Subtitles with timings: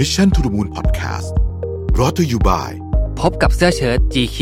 [0.00, 1.28] Mission to the Moon Podcast
[1.98, 2.72] รอ t ธออยู่บ่าย
[3.20, 4.38] พบกับเสื้อเชิ้ต GQ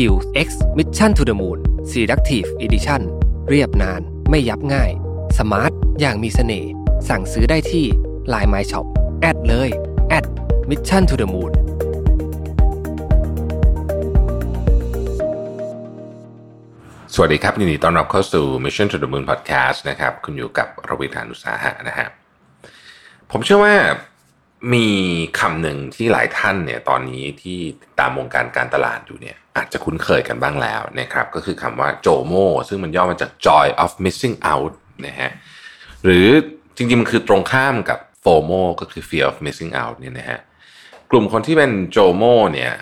[0.47, 1.57] X Mission to the Moon
[1.91, 3.01] Selective Edition
[3.49, 4.91] เรียบนานไม่ยับง่าย
[5.37, 6.71] สมาร์ท อย่างมีเสน่ห์
[7.09, 7.85] สั่งซื้อได้ที่
[8.33, 8.85] Line My Shop
[9.21, 9.69] แอดเลย
[10.09, 10.25] แอด
[10.69, 11.51] Mission to the Moon
[17.13, 22.07] สวัสดีครับ ยินดีต้อนรับเข้าสู่ Mission to the Moon Podcast นะครับ คุณอยู่กับรวิธานุสาหะนะฮะ
[23.31, 23.75] ผมเชื่อว่า
[24.73, 24.87] มี
[25.39, 27.59] คำหนึ่งที่หลายท่านเนี่ยตอนนี้ที่
[27.99, 32.33] ตามวงการการตลาดอยู่เนี่ยอาจจะคุ้นเคยกันบ้างแล้วนะครับก็คือคำว่าโจโม
[32.69, 34.73] ซึ่งมันย่อมาจาก joy of missing out
[35.07, 35.31] นะฮะ
[36.03, 36.27] หรือ
[36.75, 40.39] จริงๆ มันคือตรงข้ามกับ FOMO ก็คือ fear of missing out เนี่ยนะฮะ
[41.11, 42.73] กลุ่มคนที่เป็นโจโมเนี่ย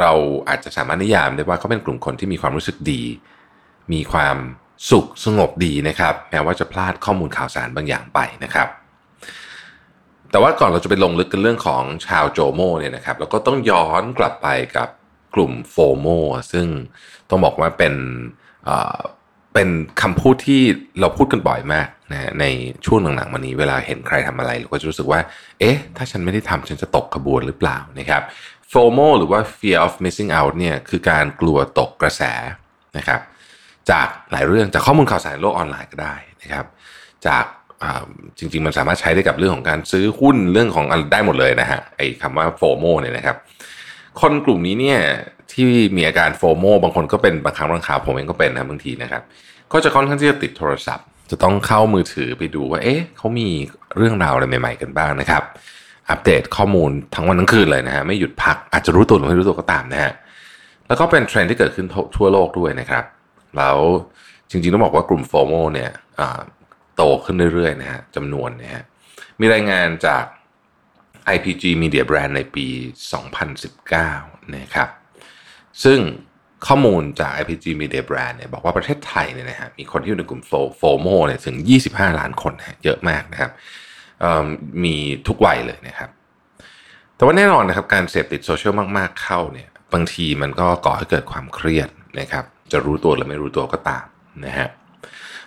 [0.00, 0.12] เรา
[0.48, 3.02] อาจจะสามารถนิยามได้ว่าเขาเป็นกลุ่มคนที่มีความรู้สึกดี
[3.92, 4.36] มีความ
[4.90, 8.68] สุขสงบดีนะครับแม้ว่าจะพลาดข้อมูลข่าวสารบางอย่างไปนะครับ
[10.34, 14.88] แต่ว่าก่อนเราจะไปลงลึกกันเรื่องของชาวโจโมเนี่ยนะครับเราก็ต้องย้อนกลับไปกับ
[15.34, 16.06] กลุ่มโฟโม
[16.52, 16.66] ซึ่ง
[17.30, 17.94] ต้องบอกว่าเป็น
[19.54, 19.68] เป็น
[20.02, 20.62] คำพูดที่
[21.00, 22.44] เราพูดกันบ่อยมากนะใน
[22.86, 25.20] ช่วงหลังๆมานี้เวลาเห็นใครทำอะไรเราก็จะรู้สึกว่า
[25.60, 28.22] เอ๊ะ ถ้าฉันไม่ได้ทำฉันจะตกขบวนหรือเปล่านะครับ
[28.72, 32.22] FOMO หรือว่า fear of missing out เนี่ยคือการกลัวตกกระแส
[32.96, 33.20] นะครับ
[33.90, 36.66] จากหลายเรื่องจากข้อมูลข่าวสารโลกออนไลน์ก็ได้นะครับ
[37.26, 37.44] จาก
[38.38, 43.36] จริง ๆ มันสามารถใช้ได้กับเรื่องของการซื้อหุ้นเรื่องของอะไรได้หมดเลยนะฮะไอ้คำว่าโฟโมเนี่ยนะครับ
[44.20, 44.98] คนกลุ่มนี้เนี่ย
[45.52, 49.22] ที่มีอาการโฟโมบางคนก็เป็นบางครั้งบางคราวผมเองก็เป็นนะบางทีนะครับ
[49.72, 53.48] ก็จะค่อนข้างที่จะติดโทรศัพท์ จะต้องเข้ามือถือไปดูว่า เอ๊ะเขามี
[53.96, 55.42] เรื่องราวอะไรใหม่ ๆ กันบ้างนะครับ
[56.10, 60.12] อัปเดตข้อมูลทั้งวันทั้งคืนเลยนะฮะไม่หยุดพักอาจจะรู้ตัวหรือไม่รู้ตัวก็ตามนะฮะ
[60.86, 63.04] แล้วก็เป็นเทรนด์ที่เกิดขึ้นทั่วโลกด้วยนะครับ
[63.56, 63.78] แล้ว
[64.50, 65.90] จริงๆต้องบอกว่ากลุ่ม FOMO เนี่ย
[66.96, 68.84] โตขึ้นเรื่อยๆนะฮะจำนวนนะฮะ
[69.40, 70.24] มีรายงานจาก
[71.34, 72.66] IPG Media Brand ในปี
[73.60, 74.88] 2019 นะครับ
[75.84, 76.00] ซึ่ง
[76.66, 80.42] ข้อมูลจาก IPG Media Brand เนี่ยบอกว่าประเทศไทยเนี่ยนะฮะมีคนที่อยู่ในกลุ่ม
[80.76, 81.56] FOMO เนี่ยถึง
[81.88, 83.50] 25 ล้านคนนะเยอะมากนะครับ
[84.84, 84.96] มี
[85.26, 86.10] ทุกวัยเลยนะครับ
[87.16, 91.88] แต่ว่าแน่นอนนะครับการเสพติดโซเชียลมากๆเข้าเนี่ยบางทีมันก็ก่อให้เกิดความเครียด
[92.20, 94.04] นะครับ จะรู้ตัวหรือไม่รู้ตัวก็ตาม
[94.46, 94.68] นะฮะ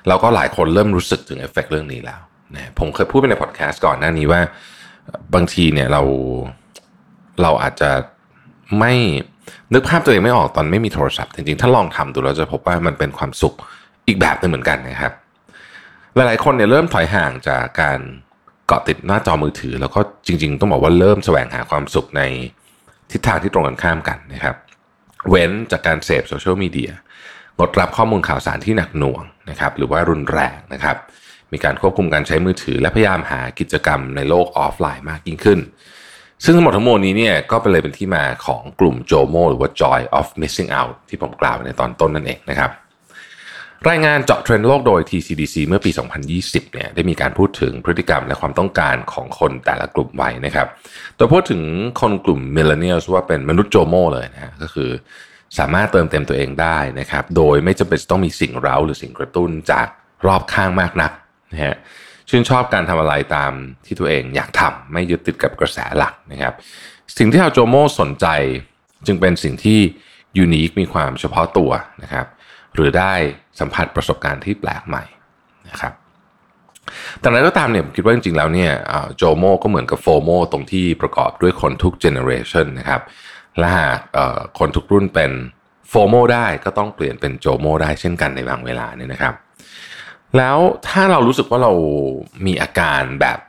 [0.08, 2.20] แล้วก็หลายคนเริ่มรู้สึกถึงเอฟเฟกเรื่องนี้แล้ว
[2.56, 4.42] นะผมเคยพูดไปในพอดแคสต์ก่อนหน้านี้ว่า
[5.34, 6.02] บางทีเนี่ยเรา
[7.42, 7.92] เราอาจจะ
[8.80, 8.94] ไม่
[9.74, 13.54] นึกภาพตัวเองไม่ออกตอนไม่มีโทรศัพท์ จริงๆ ถ้าลองทำดูเราจะพบว่ามันเป็นความสุข
[14.08, 15.14] อีกแบบหนึ่งเหมือนกันนะครับ
[16.16, 18.00] หลายๆคนเนี่ยเริ่มถอยห่างจากการ
[18.68, 22.22] เกาะติดหน้าจอมือถือ แล้วก็จริง ๆ ต้องบอกว่าเริ่มแสวงหาความสุขใน
[23.12, 24.56] ทิศทางที่ตรงกันข้ามกันนะครับ
[25.30, 26.92] เว้นจากการเสพโซเชียลมีเดีย
[27.60, 30.98] งดรับข้อมูลข่าวสารที่หนักหน่วงนะครับหรือว่ารุนแรงนะครับ
[31.54, 35.60] มีการควบคุมการใช้มือถือ และพยายามหากิจกรรมในโลกออฟไลน์มากยิ่งขึ้น
[36.44, 42.72] ซึ่งทั้งหมดทั้งมวลนี้เนี่ยก็เป็นเลยเป็นที่มาของกลุ่ม JOMO หรือว่า joy of missing out ที่ผมกล่าวในตอนต้นนั่นเองนะครับ
[43.90, 45.92] รายงานเจาะเทรนด์โลกโดย TCDC เมื่อปี
[46.34, 50.68] 2020 เนี่ยได้มีการพูดถึงพฤติกรรมและความต้องการของคนแต่ละกลุ่มวัยนะครับ
[51.16, 51.62] โดยพูดถึง
[52.02, 54.90] คนกลุ่ม millennials ว่าเป็นมนุษย์โจโมเลยนะฮะก็คือ
[55.58, 59.88] สามารถเติมเต็มตัวเองได้นะครับ โดยไม่จำเป็นต้องมีสิ่งเร้าหรือสิ่งกระตุ้นจาก
[60.28, 61.12] รอบข้างมากนัก
[61.52, 61.76] นะฮะ
[62.30, 63.52] ชื่นชอบการทำอะไรตาม
[63.86, 66.54] ที่ตัวเองอยากทำไม่ยึดติดกับกระแสหลักนะครับ
[67.18, 68.28] สิ่งที่เอาโจโมสนใจ
[69.06, 69.80] จึงเป็นสิ่งที่
[70.38, 71.72] unique มีความเฉพาะตัว
[72.04, 72.26] นะครับ
[72.76, 73.14] หรือได้
[73.60, 75.04] สัมผัสประสบการณ์ที่แปลกใหม่
[75.70, 75.94] นะครับ
[77.20, 78.72] แต่อะไรก็ตามเนี่ยผมคิดว่าจริงๆแล้วเนี่ย
[79.18, 83.02] JOMO ก็เหมือนกับ FOMO ตรงที่ประกอบด้วยคนทุกเจเนอเรชันนะครับ
[83.60, 83.98] และหาก
[84.60, 85.32] คนทุกรุ่นเป็น
[85.90, 89.34] FOMO ได้ก็ต้องเปลี่ยนเป็น JOMO ได้เช่นกันในบางเวลาเนี่ยนะครับ
[90.38, 90.58] แล้ว
[90.88, 91.74] ถ้าเรารู้สึกว่าเรา
[92.46, 93.40] มีอาการแบบ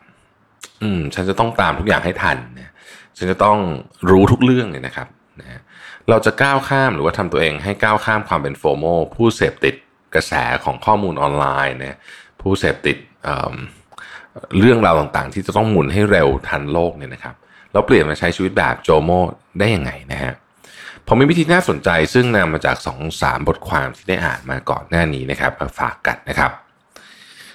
[0.82, 2.70] อืม ฉันจะต้องตามทุกอย่างให้ทันเนี่ย
[3.16, 3.58] ฉันจะต้อง
[4.10, 5.08] รู้ทุกเรื่องเลยนะครับ
[5.40, 5.60] นะ
[6.08, 9.74] เราจะก้าวข้ามหรือว่าทำตัวเองให้ก้าวข้ามความเป็นโฟโมผู้เสพติด
[10.14, 10.32] กระแส
[10.64, 11.96] ของข้อมูลออนไลน์เนี่ย
[12.40, 17.34] ผู้เสพติดเเรื่องราวต่างๆ ที่จะต้องหมุนให้เร็วทันโลกเนี่ยนะครับ
[17.72, 19.10] เราเปลี่ยนมาใช้ชีวิตแบบโจโม
[19.58, 20.32] ได้ยังไงนะฮะ
[21.06, 26.50] ผมมีวิธีน่าสนใจซึ่งนำมาจาก2อสาบทความที่ได้อ่านมาก่อนหน้านี้นะครับมาฝากกันนะครับ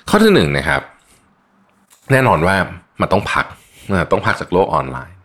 [0.10, 0.82] ข้อที่หนึ่งนะครับ
[2.12, 2.56] แน่นอนว่า
[3.02, 3.46] มันต้องพัก
[4.12, 5.18] ต้องพักจากโลกออนไลน์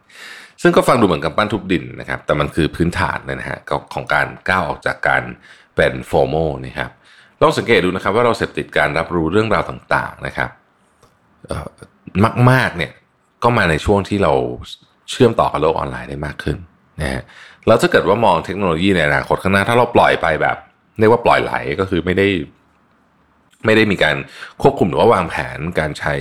[0.63, 3.59] ซึ่งก็ฟังดูเหมือนกับปั้นทุบดินนะครับ แต่มันคือพื้นฐานเลยนะฮะ
[3.95, 5.23] ของการก้าวออกจากการ
[5.75, 6.91] เป็นโฟโมนะครับ
[7.41, 10.51] ลองสังเกตดูนะครับว่าเราเสพติดการรับรู้เรื่องราวต่างๆนะครับ
[12.51, 12.93] มากๆเนี่ย
[13.43, 14.33] ก็มาในช่วงที่เรา
[15.11, 16.57] เชื่อมต่อกับโลกออนไลน์ได้มากขึ้น
[17.01, 17.23] นะฮะ
[17.67, 20.57] แล้วถ้าเกิดว่ามองเทคโนโลยีในอนาคตข้างหน้า ถ้าเราปล่อยไปแบบ
[20.99, 22.27] เรียกว่าปล่อยไหลก็คือไม่ได้
[23.65, 24.17] ไม่ได้มีการ
[24.63, 26.15] ควบคุมหรือว่าวางแผนการใช้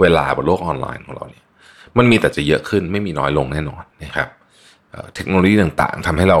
[0.00, 1.44] เวลาบนโลกออนไลน์ของเราเนี่ย
[1.98, 4.28] มันมีแต่จะเยอะขึ้นไม่มีน้อยลงแน่นอนนะครับ
[5.14, 6.40] เทคโนโลยีต่างๆทำให้เรา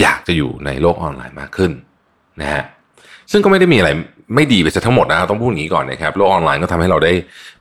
[0.00, 1.72] อยากจะอยู่ในโลกออนไลน์มากขึ้น
[2.40, 2.64] นะฮะ
[3.30, 3.90] ซึ่งก็ไม่ได้มีอะไร
[4.34, 7.12] ไม่ดีไปซะทั้งหมดนะต้องพูดอย่างนี้ก่อนนะครับโลกออนไลน์ก็ทำให้เราได้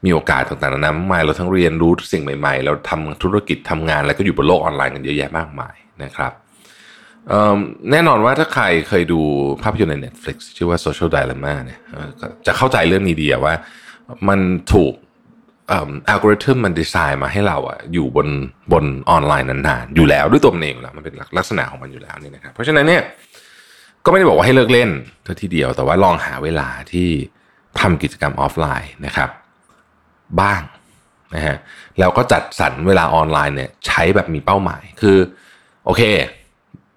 [0.05, 6.33] มีโอกาสต่างๆนานามากเราทั้งเรียนรู้สิ่งใหม่ ๆ เราทำธุรกิจทำงาน แล้วก็อยู่บนโลกออนไลน์กันเยอะแยะมากมายนะครับ
[7.91, 9.19] แน่นอนว่าถ้าใครเคยดู
[9.63, 11.79] ภาพยนตร์ใน Netflix ชื่อว่า Social Dilemma เนี่ย
[12.47, 13.53] จะเข้าใจเรื่องนี้ดีว่า
[14.29, 14.39] มัน
[14.73, 14.93] ถูก
[15.71, 18.27] อัลกอริทึมมันดีไซน์มาให้เราอะอยู่บน
[18.71, 23.01] บนออนไลน์นานๆ อยู่แล้วด้วยตัวมันเองแล้วมันเป็นลักษณะของมันอยู่แล้วนี่นะครับเพราะฉะนั้นเนี่ย
[24.05, 24.89] ก็ไม่ได้บอกว่าให้เลิกเล่น
[25.23, 27.09] เท่าทีเดียว แต่ว่าลองหาเวลาที่
[27.79, 29.29] ทำกิจกรรมออฟไลน์นะครับ
[30.41, 30.61] บ้าง
[31.35, 31.57] นะฮะ
[31.99, 35.17] แล้วก็จัดสรรเวลาออนไลน์เนี่ยใช้แบบมีเป้าหมายคือ
[35.85, 36.01] โอเค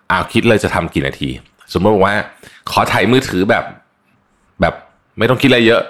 [0.09, 1.31] เอาคิดเลยจะทำกี่นาที
[1.73, 2.15] สมมติว่า
[2.71, 3.65] ขอถ่ายมือถือแบบ
[4.61, 4.75] แบบ
[5.19, 5.81] ไม่ต้องคิดอะไรเยอะ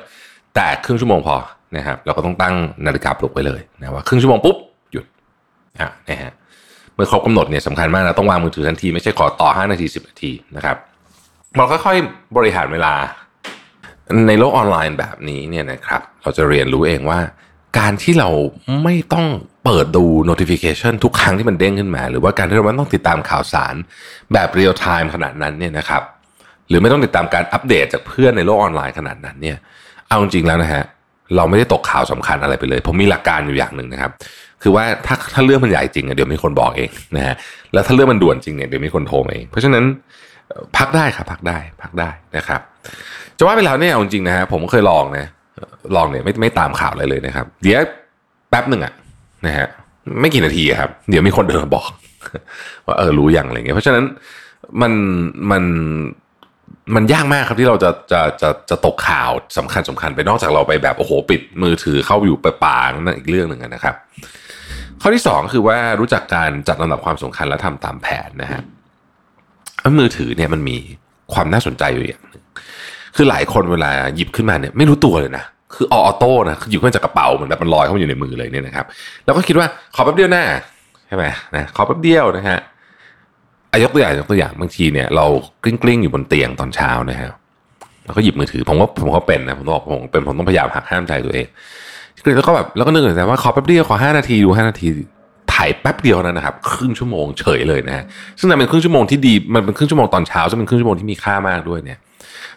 [0.55, 1.37] แต่ครึ่งชั่วโมงพอ
[1.77, 2.55] นะครับเราก็ต้องตั้ง
[2.87, 4.57] นาฬิกาปลุกไว้เลยนะว่าครึ่งชั่วโมงปุ๊บ
[4.93, 5.05] หยุด
[5.81, 6.33] อะนะฮะ
[6.95, 10.77] เมื่อครบกำหนดเนี่ยสำคัญมากนะต้องวางมือถือทันทีไม่ใช่ขอต่อ 5 นาที 10 นาทีนะครับ
[11.57, 12.95] เราค่อยๆบริหารเวลา
[14.29, 17.21] ในโลกออนไลน์แบบนี้เนี่ยนะครับ เราจะเรียนรู้เองว่า
[17.79, 18.29] การที่เรา
[18.85, 19.27] ไม่ต้อง
[19.65, 23.75] เปิดดู notification ทุกครั้งที่มันเด้งขึ้นมา หรือว่าการที่เราไม่ต้องติดตามข่าวสาร
[24.33, 26.03] แบบเรียลไทม์ขนาดนั้นเนี่ยนะครับ
[26.69, 29.57] หรือไม่ต้องติดตามการอัปเดตจากเพื่อนในโลกออนไลน์ขนาดนั้นเนี่ย
[30.09, 30.85] เอาจริงแล้วนะฮะ
[31.37, 34.11] เราไม่ได้ตกข่าวสำคัญอะไรไปเลย ผมมีหลักการอยู่อย่างหนึ่งนะครับ
[34.63, 37.35] คือว่าถ้าถ้าเรื่องมันใหญ่จริงเดี๋ยวมีคนบอกเองนะฮะ
[37.73, 39.85] แล้วถ้าเรื่องมันด่วนจริงเนี่ยเดี๋ยวมีคนโทรมาเองเพราะฉะนั้น
[40.77, 42.61] พักได้ครับพักได้พักได้นะครับ
[43.39, 45.27] จะว่าไปแล้วเนี่ยจริงนะฮะผมเคยลองนะ
[45.97, 47.81] ลองเนี่ยไม่ไม่ตามข่าวอะไรเลยนะครับ เดี๋ยว
[48.51, 48.93] แป๊บหนึ่งอะ
[49.47, 49.67] นะฮะ
[50.21, 51.87] ไม่กี่นาทีครับ เดี๋ยวมีคนเดินมาบอก
[52.87, 54.05] ว่าเออรู้อย่างอะไรเงี้ยเพราะฉะนั้น
[54.81, 54.93] มัน
[55.51, 55.63] มัน
[56.95, 63.95] มันยากมากครับที่เราจะจะจะจะตกข่าวสำคัญสำคัญไปนอกจากเราไปแบบโอ้โหปิดมือถือเข้าอยู่ไปป่านั่นอีกเรื่องหนึ่งนะครับ
[65.01, 68.63] ข้อที่สองคือว่ารู้จักการจัดลำดับความสำคัญและทำตามแผนนะฮะ
[70.01, 70.77] มือถือเนี่ยมันมี
[71.33, 72.43] ความน่าสนใจอยู่อย่างหนึ่ง
[73.17, 75.45] คือหลายคนเวลาหยิบขึ้นมาเนี่ยไม่รู้ตัวเลยนะ
[75.75, 78.87] คือออโต้นะคือยิบขึ้นจากกระเป๋าเหมือนแบบมันลอยเข้ามาอยู่ในมือเลยเนี่ยนะครับ
[79.25, 80.45] แล้วก็คิดว่าขอแป๊บเดียวหน้า
[81.09, 81.25] ใช่ไหม
[81.57, 82.59] นะขอแป๊บเดียวนะฮะ
[83.85, 85.27] ยกตัวอย่างยกตัวอย่างบางทีเนี่ยเรา
[85.63, 87.31] กลิ้งกลิ้งอยู่บนเตียงตอนเช้านะฮะ
[88.05, 91.47] แล้วก็หยิบมือถือผมว่าผมก็เป็นนะผมบอกผมเป็นผมต้องพยายามหักห้ามใจตัวเอง
[92.37, 98.05] แล้วก็แบบแล้วก็นึกถึงแต่ว่าขอแป๊บเดียวขอห้านาทีดูห้านาทีายแป๊บเดียวนั้นนะครับ ครึ่งชั่วโมงเฉยเลยนะฮะ
[98.39, 101.99] ซึ่งมันเป็นครึ่งชั่วโมงที่ดีมันเป็นครึ่งชั่วโมงตอนเช้าซึ่งเป็นครึ่งชั่วโมงที่มีค่ามากด้วยเนี่ย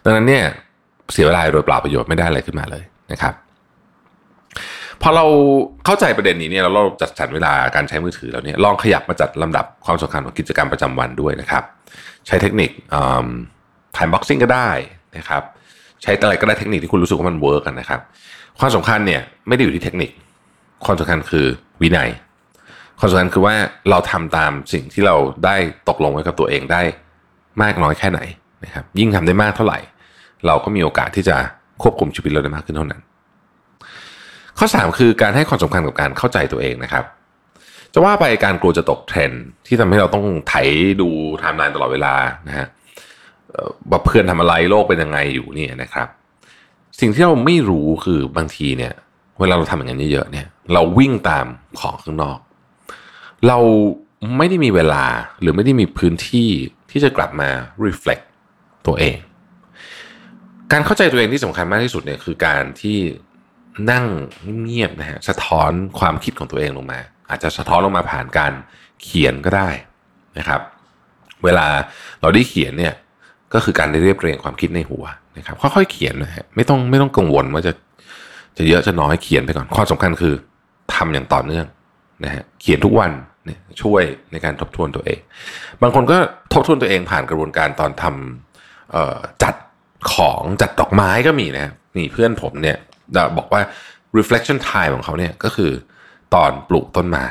[0.04, 0.44] ดังนั้นเนี่ย
[1.14, 3.34] เสียเวลาโดยเปล่าประโยชน์ไม่ได้อะไรขึ้นมาเลยนะครับ
[5.02, 5.26] พอเรา
[5.86, 11.64] เข้าใจประเด็นนี้เนี่ยเราจัดสรรเวลาการใช้มือถือแล้วเนี่ยลองขยับมาจัดลำดับความสำคัญของกิจกรรมประจำวันด้วยนะครับ
[12.28, 12.70] ใช้เทคนิค
[13.96, 14.70] time boxing ก็ได้
[15.18, 15.44] นะครับ
[16.02, 18.00] ใช้อะไรก็ได้เทคนิคที่คุณรู้สึกว่ามัน work นะครับ
[18.60, 20.12] ความสำคัญเนี่ยไม่ได้อยู่ที่เทคนิค
[20.86, 21.46] ความสำคัญคือ
[21.82, 22.10] วินัย
[23.04, 23.56] ความสำคัญคือว่า
[23.90, 25.16] เราทำตามสิ่งที่เรา
[25.46, 25.56] ได้
[25.90, 26.82] ตกลงไว้กับตัวเองได้
[27.62, 28.20] มากน้อยแค่ไหน
[28.64, 29.80] นะครับ ยิ่งทำได้มากเท่าไหร่
[30.48, 31.38] เราก็มีโอกาสที่จะ
[31.82, 33.02] ควบคุมชีวิตเราได้มากขึ้นเท่านั้น
[34.58, 37.06] ข้อ 3 คือการให้ความสำคัญกับการเข้าใจตัวเองนะครับ
[37.94, 39.32] จะว่าไปการกลัวจะตกเทรนด์
[39.68, 40.54] ที่ทำให้เราต้องไถ
[41.02, 41.10] ดู
[41.40, 42.14] ไทม์ไลน์ตลอดเวลา
[42.48, 42.68] นะฮะ
[43.90, 46.08] ว่าเพื่อนทำอะไรโลกเป็นยังไงอยู่นี่นะครับ
[47.00, 48.94] สิ่งที่เราไม่รู้คือบางทีเนี่ย
[49.40, 51.46] เวลาเราทำอย่างนี้นเยอะๆเนี่ย เราวิ่งตาม
[51.80, 52.38] ของข้างนอก
[53.48, 53.60] เรา
[54.38, 55.06] ไม่ได้มีเวลา
[55.42, 56.50] หรือไม่ได้มีพื้นที่
[56.92, 57.50] ที่จะกลับมา
[57.86, 58.24] reflect
[58.88, 59.18] ตัวเอง
[60.72, 62.98] การเข้าใจตัวเองที่สำคัญมากที่สุดเนี่ยคือการที่
[63.92, 64.06] นั่ง
[64.62, 68.54] เงียบนะฮะสะท้อนความคิดของตัวเองลงมา อาจจะสะท้อนลงมาผ่านการ
[69.04, 69.70] เขียนก็ได้
[70.38, 70.62] นะครับ
[71.44, 71.68] เวลา
[72.22, 72.94] เราได้เขียนเนี่ย
[73.54, 75.06] ก็คือการได้เรียบเรียงความคิดในหัว
[75.38, 77.74] นะครับค่อยๆเขียนนะฮะไม่ต้องไม่ต้องกังวลว่าจะ
[78.58, 80.34] จะเยอะจะน้อยเขียนไปก่อนความสำคัญคือ
[80.94, 81.66] ทำอย่างต่อเนื่อง
[82.24, 83.12] นะฮะเขียนทุกวัน
[83.82, 85.20] ช่วยในการทบทวนตัวเอง
[85.82, 86.18] บางคนก็
[86.54, 89.56] ทบทวนตัวเองผ่านกระบวนการตอนทำจัด
[90.14, 91.68] ของจัดดอกไม้ก็มีนะ
[91.98, 92.78] นี่เพื่อนผมเนี่ย
[93.38, 93.62] บอกว่า
[94.18, 95.72] reflection time ของเขาเนี่ยก็คือ
[96.36, 97.28] ตอนปลูกต้นไม้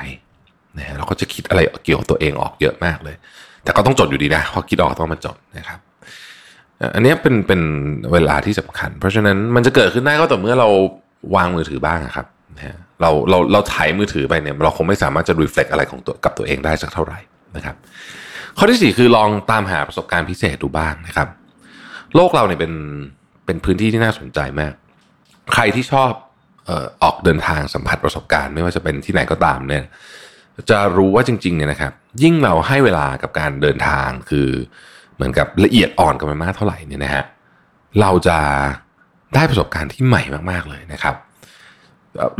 [0.78, 3.16] นะเราก็จะคิดอะไรเกี่ยวกับตัวเองออกเยอะมากเลย
[3.64, 5.80] แต่ก็ต้องจดอยู่ดีนะพอคิดออกต้องมาจดนะครับ
[6.94, 7.60] อันนี้เป็นเป็น
[8.12, 10.68] เวลาที่สำคัญ เพราะฉะนั้นมันจะเกิดขึ้นได้ก็ต่อเมื่อเรา
[11.36, 12.26] วางมือถือบ้างครับ
[13.00, 17.18] เราเราเราถ่ายมือถือไปเนี่ยเราคงไม่สามารถจะ reflect อะไรของตัวกับตัวเองได้สักเท่าไหร่
[17.56, 17.76] นะครับ
[18.58, 21.28] ข้อที่สี่คือลองตามหาประสบการณ์พิเศษดูบ้างนะครับ
[22.14, 22.72] โลกเราเนี่ยเป็น
[23.46, 24.72] เป็นพื้นที่ที่น่าสนใจมาก
[25.52, 26.12] ใครที่ชอบ
[27.02, 29.84] ออกเดินทางสัมผัสประสบการณ์ไม่ว่าจะเป็นที่ไหนก็ตามเนี่ย
[30.70, 31.92] จะรู้ว่าจริงๆเนี่ยนะครับ
[32.22, 34.48] ยิ่งเราให้เวลากับการเดินทางคือ
[35.14, 37.24] เหมือนกับละเอียดอ่อนกันไปมากเท่าไหร่เนี่ยนะฮะ
[38.00, 38.38] เราจะ
[39.34, 41.14] ได้ประสบการณ์ที่ใหม่มากๆเลยนะครับ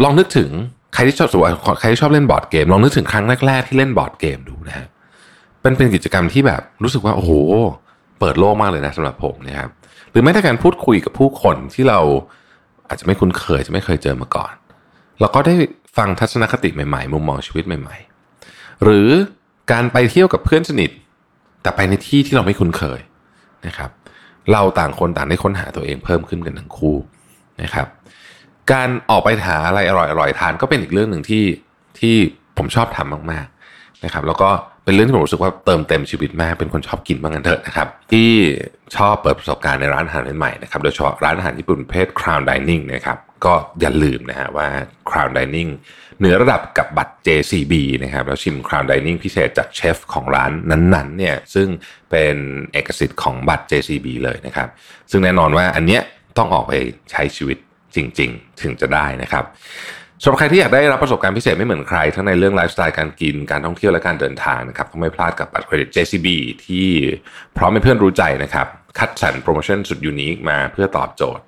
[0.05, 0.50] ลองนึกถึง
[0.95, 1.45] ใครที่ชอบสว
[1.81, 4.87] ใครที่ชอบเล่นบอร์ดเกม ลองนึกถึงครั้งแรกๆที่เล่นบอร์ดเกมดูนะฮะ
[5.61, 7.33] เป็นเป็นกิจกรรมที่แบบรู้สึกว่าโอ้โห
[8.19, 9.71] เปิดโลกมากเลยนะสำหรับผมนะครับ
[10.11, 12.00] หรือแม้แต่การพูดคุยกับผู้คนที่เรา
[12.89, 14.53] อาจจะไม่คุ้นเคยจะไม่เคยเจอมาก่อน
[15.21, 15.55] เราก็ได้
[15.97, 17.97] ฟังทัศนคติใหม่ๆ มุมมองชีวิตใหม่
[18.41, 19.09] ๆ หรือ
[19.73, 20.91] การไปเที่ยวกับเพื่อนสนิท
[21.62, 23.00] แต่ไปในที่ที่เราไม่คุ้นเคย
[23.67, 23.91] นะครับ
[24.53, 26.97] เราต่างคนต่างได้ค้นหาตัวเองเพิ่มขึ้นกันทั้งคู่
[27.62, 27.87] นะครับ
[28.73, 31.45] การออกไปหาอะไรอร่อยๆทานก็เป็นอีกเรื่องหนึ่งที่
[32.00, 32.17] ที่
[32.59, 34.50] ผมชอบทำมากๆนะครับ แล้วก็
[34.85, 38.31] เป็นเรื่องที่ผมรู้สึกว่าเติมเต็มชีวิตมาก เป็นคนชอบกินบ้ากันเถอะนะครับ ที่
[38.97, 44.69] ชอบเปิดประสบการณ์ในร้านอาหารใหม่ๆนะครับโดยเฉพาะร้านอาหารญี่ปุ่นประเภท Crown Dining นะครับก็อย่าลืมนะฮะว่า
[45.11, 45.71] Crown Dining
[46.19, 47.73] เหนือระดับกับบัตร JCB
[48.05, 51.69] นะครับแล้วชิม Crown Dining พิเศษจากเชฟของร้านนั้นๆเนี่ยซึ่ง
[52.11, 52.37] เป็น
[52.73, 54.69] เอกสิทธิ์ของบัตร JCB เลยนะครับ
[55.11, 56.03] ซึ่งแน่นอนว่าอันเนี้ย
[56.39, 56.73] ต้องออกไป
[57.11, 57.59] ใช้ชีวิต
[57.97, 59.44] จริง ๆ ถึงจะได้นะครับ
[60.23, 66.28] สำหรับใครที่อยากได้รับประสบการณ์พิเศษไม่เหมือนใคร ทั้งในเรื่องไลฟ์สไตล์การกินการท่องเที่ยวและการเดินทางนะครับก็ไม่พลาดกับบัตรเครดิต JCB
[66.66, 66.87] ที่
[67.56, 68.66] พร้อมให้เพื่อนรู้ใจนะครับ
[68.99, 71.44] คัดสรรโปรโมชั่นสุดยูนิคมาเพื่อตอบโจทย์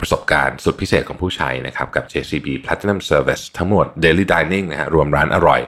[0.00, 5.60] ประสบการณ์สุดพิเศษของผู้ใช้นะครับกับ JCB Platinum Service ทั้งหมด Daily Dining นะฮะรวมร้านอร่อย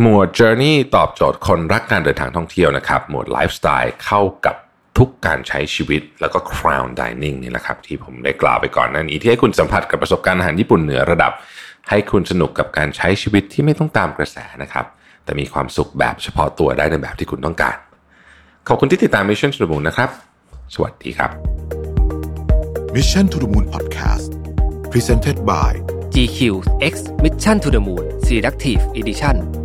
[0.00, 4.56] หมวด Journey ตอบโจทย์คนรักการเดินทางท่องเที่ยวนะครับ หมวด Lifestyle เข้ากับ
[4.98, 11.32] ทุกการใช้ชีวิตแล้วก็ Crown Dining นี่แหละครับ ที่ผมได้กล่าวไปก่อนหน้านี้ที่ให้คุณสัมผัสกับประสบการณ์อาหารญี่ปุ่นเหนือระดับ
[11.90, 14.86] ให้คุณสนุกกับการใช้ชีวิตที่ไม่ต้องตามกระแสนะครับ
[15.24, 17.76] แต่มีความสุขแบบเฉพาะตัวได้ในแบบที่คุณต้องการ
[18.68, 20.10] ขอบคุณที่ติดตาม Mission to the Moon นะครับ
[20.74, 21.30] สวัสดีครับ
[22.94, 24.28] Mission to the Moon Podcast
[24.92, 25.70] Presented by
[26.14, 26.38] GQ
[26.92, 29.63] X Mission to the Moon Selective Edition